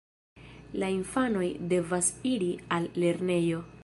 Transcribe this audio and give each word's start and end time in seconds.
La 0.83 0.89
infanoj 0.93 1.49
devas 1.73 2.09
iri 2.31 2.51
al 2.79 2.89
lernejo. 3.05 3.61